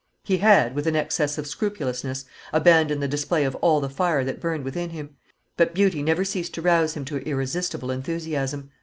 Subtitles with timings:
[0.23, 4.39] He had, with an excess of scrupulousness, abandoned the display of all the fire that
[4.39, 5.11] burned within him;
[5.57, 8.71] but beauty never ceased to rouse him to irresistible enthusiasm.